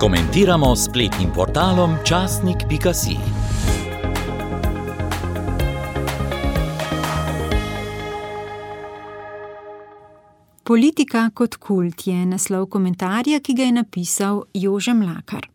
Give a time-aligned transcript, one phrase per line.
[0.00, 3.16] Komentiramo spletnim portalom časnik.si.
[10.64, 15.50] Politika kot kult je naslov komentarja, ki ga je napisal Jože Mlakar.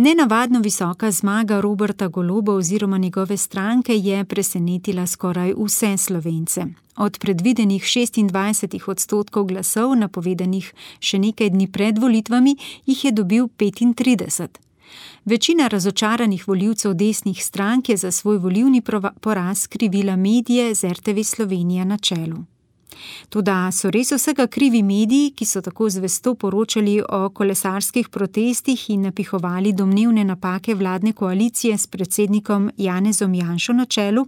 [0.00, 6.66] Nenavadno visoka zmaga Roberta Goloba oziroma njegove stranke je presenetila skoraj vse slovence.
[6.96, 10.68] Od predvidenih 26 odstotkov glasov, napovedanih
[11.00, 12.54] še nekaj dni pred volitvami,
[12.86, 14.46] jih je dobil 35.
[15.24, 18.82] Večina razočaranih voljivcev desnih strank je za svoj volivni
[19.20, 22.38] poraz krivila medije z RTV Slovenija na čelu.
[23.28, 29.02] Toda so res vsega krivi mediji, ki so tako zvesto poročali o kolesarskih protestih in
[29.08, 34.26] napihovali domnevne napake vladne koalicije s predsednikom Janezom Janšo na čelu?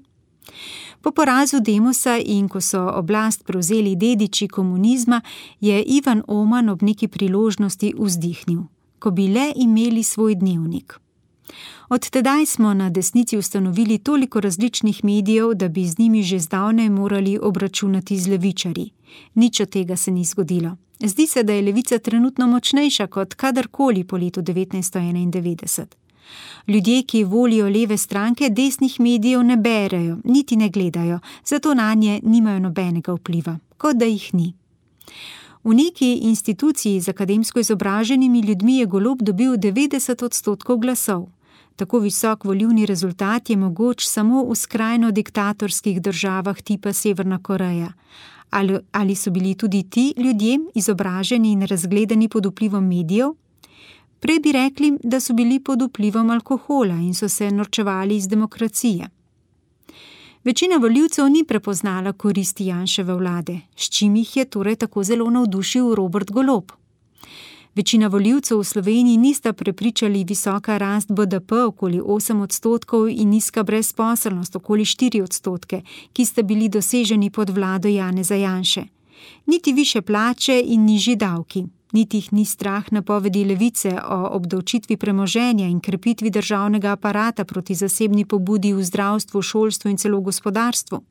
[1.00, 5.20] Po porazu Demosa in ko so oblast prevzeli dediči komunizma,
[5.60, 8.62] je Ivan Oman ob neki priložnosti vzdihnil:
[8.98, 11.00] Ko bi le imeli svoj dnevnik.
[11.88, 16.90] Od tedaj smo na desnici ustanovili toliko različnih medijev, da bi z njimi že zdavnaj
[16.90, 18.90] morali obračunati z levičari.
[19.34, 20.76] Nič od tega se ni zgodilo.
[21.00, 25.86] Zdi se, da je levica trenutno močnejša kot kadarkoli po letu 1991.
[26.68, 32.20] Ljudje, ki volijo leve stranke, desnih medijev ne berejo, niti ne gledajo, zato na nje
[32.22, 34.54] nimajo nobenega vpliva, kot da jih ni.
[35.64, 41.26] V neki instituciji z akademsko izobraženimi ljudmi je golob dobil 90 odstotkov glasov.
[41.80, 47.92] Tako visok volivni rezultat je mogoč samo v skrajno diktatorskih državah tipa Severna Koreja.
[48.50, 53.32] Ali, ali so bili tudi ti ljudje izobraženi in razgledani pod vplivom medijev?
[54.20, 59.08] Prej bi rekli, da so bili pod vplivom alkohola in so se norčevali iz demokracije.
[60.44, 65.94] Večina voljivcev ni prepoznala koristi Janševe vlade, s čim jih je torej tako zelo navdušil
[65.94, 66.72] Robert Golob.
[67.74, 74.56] Večina voljivcev v Sloveniji nista prepričali visoka rast BDP okoli 8 odstotkov in nizka brezposelnost
[74.56, 75.82] okoli 4 odstotke,
[76.12, 78.82] ki sta bili doseženi pod vlado Jane Zajanše.
[79.46, 85.66] Niti više plače in nižji davki, niti jih ni strah napovedi levice o obdavčitvi premoženja
[85.66, 91.02] in krepitvi državnega aparata proti zasebni pobudi v zdravstvu, šolstvu in celo gospodarstvu.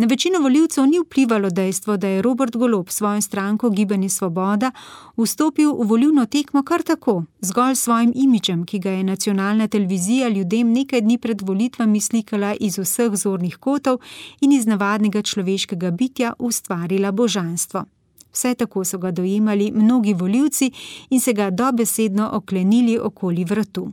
[0.00, 4.70] Na večino voljivcev ni vplivalo dejstvo, da je Robert Golob svojo stranko Gibanje Svoboda
[5.16, 10.28] vstopil v volivno tekmo kar tako, zgolj s svojim imičem, ki ga je nacionalna televizija
[10.28, 14.00] ljudem nekaj dni pred volitvami slikala iz vseh zornih kotov
[14.40, 17.84] in iz navadnega človeškega bitja ustvarila božanstvo.
[18.32, 20.72] Vse tako so ga dojemali mnogi voljivci
[21.10, 23.92] in se ga dobesedno oklenili okoli vratu.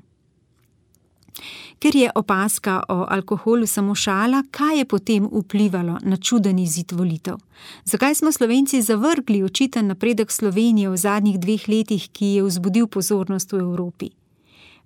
[1.79, 7.37] Ker je opaska o alkoholu samo šala, kaj je potem vplivalo na čudeni zid volitev?
[7.85, 13.51] Zakaj smo Slovenci zavrgli očiten napredek Slovenije v zadnjih dveh letih, ki je vzbudil pozornost
[13.51, 14.09] v Evropi?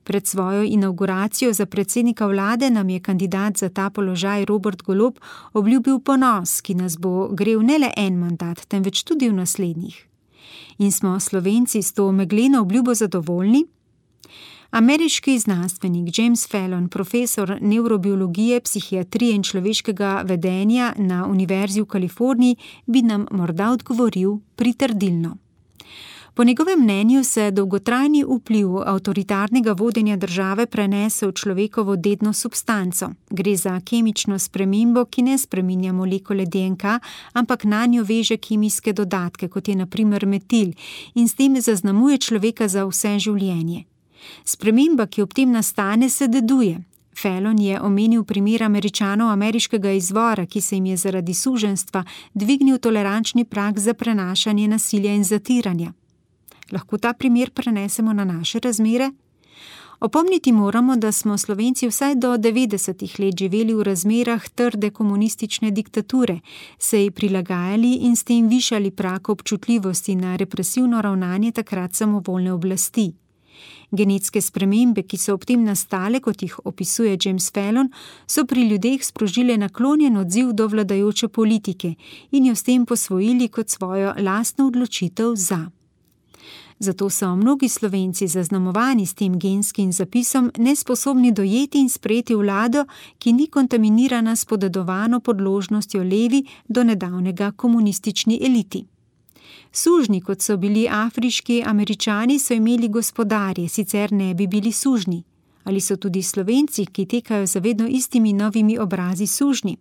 [0.03, 5.19] Pred svojo inauguracijo za predsednika vlade nam je kandidat za ta položaj Robert Golob
[5.53, 10.07] obljubil ponos, ki nas bo grel ne le en mandat, temveč tudi v naslednjih.
[10.77, 13.65] In smo Slovenci s to megleno obljubo zadovoljni?
[14.71, 22.55] Ameriški znanstvenik James Fallon, profesor nevrobiologije, psihiatrije in človeškega vedenja na Univerzi v Kaliforniji,
[22.85, 25.37] bi nam morda odgovoril pritrdilno.
[26.33, 33.09] Po njegovem mnenju se dolgotrajni vpliv avtoritarnega vodenja države prenese v človekovo dedno substanco.
[33.29, 36.83] Gre za kemično spremembo, ki ne spreminja molekule DNK,
[37.33, 40.71] ampak na njo veže kemijske dodatke, kot je naprimer metil,
[41.15, 43.90] in s tem zaznamuje človeka za vse življenje.
[44.45, 46.81] Sprememba, ki ob tem nastane, se deduje.
[47.21, 53.45] Felon je omenil primer američanov ameriškega izvora, ki se jim je zaradi suženstva dvignil tolerančni
[53.45, 55.93] prak za prenašanje nasilja in zatiranja.
[56.71, 59.11] Lahko ta primer prenesemo na naše razmere?
[60.01, 66.39] Opomniti moramo, da smo Slovenci vsaj do 90-ih let živeli v razmerah trde komunistične diktature,
[66.77, 73.13] se ji prilagajali in s tem višali prak občutljivosti na represivno ravnanje takrat samovoljne oblasti.
[73.91, 77.89] Genetske spremembe, ki so ob tem nastale, kot jih opisuje James Fallon,
[78.27, 81.95] so pri ljudeh sprožile naklonjen odziv do vladajoče politike
[82.31, 85.65] in jo s tem posvojili kot svojo lastno odločitev za.
[86.79, 92.85] Zato so mnogi slovenci zaznamovani s tem genskim zapisom nesposobni dojeti in sprejeti vlado,
[93.19, 98.85] ki ni kontaminirana s podedovano podložnostjo levi do nedavnega komunistični eliti.
[99.71, 105.23] Sužni, kot so bili afriški američani, so imeli gospodarje, sicer ne bi bili sužni.
[105.63, 109.77] Ali so tudi slovenci, ki tekajo za vedno istimi novimi obrazi, sužni?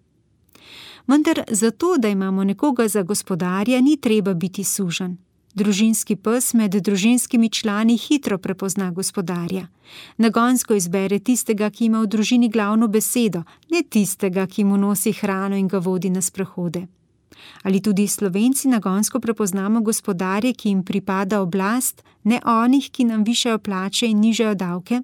[1.06, 5.16] Vendar zato, da imamo nekoga za gospodarja, ni treba biti sužen.
[5.54, 9.66] Družinski pes med družinskimi člani hitro prepozna gospodarja.
[10.16, 15.56] Nagonsko izbere tistega, ki ima v družini glavno besedo, ne tistega, ki mu nosi hrano
[15.56, 16.86] in ga vodi na sprehode.
[17.62, 23.58] Ali tudi slovenci nagonsko prepoznamo gospodarje, ki jim pripada oblast, ne onih, ki nam višajo
[23.58, 25.02] plače in nižajo davke?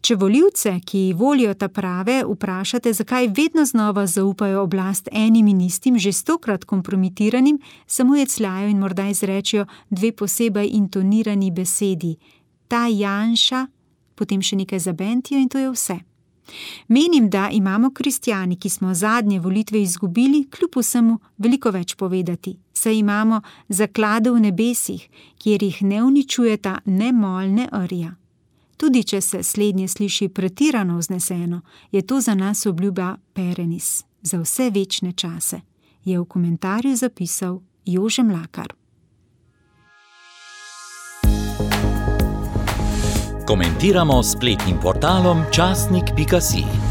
[0.06, 5.96] Če voljivce, ki volijo ta prave, vprašate, zakaj vedno znova zaupajo oblast enim in istim,
[5.98, 7.57] že stokrat kompromitiranim,
[7.88, 12.12] samo je cljajo in morda izrečijo dve posebej intonirani besedi:
[12.68, 13.63] ta Janša,
[14.16, 15.96] potem še nekaj zabentijo in to je vse.
[16.88, 23.00] Menim, da imamo kristijani, ki smo zadnje volitve izgubili, kljub vsemu veliko več povedati, saj
[23.00, 25.10] imamo zaklade v nebesih,
[25.42, 28.13] kjer jih ne uničujeta ne mol, ne rja.
[28.77, 31.62] Tudi če se slednje sliši pretirano vzneseno,
[31.92, 35.62] je to za nas obljuba Perenis za vse večne čase,
[36.04, 38.74] je v komentarju zapisal Jože Mlakar.
[43.48, 46.85] Komentiramo spletnim portalom časnik.si.